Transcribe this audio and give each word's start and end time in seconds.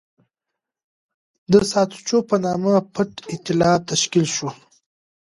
د 1.51 1.53
ساتچو 1.71 2.17
په 2.29 2.35
نامه 2.45 2.73
پټ 2.93 3.11
اېتلاف 3.31 3.79
تشکیل 3.89 4.27
شو. 4.35 4.49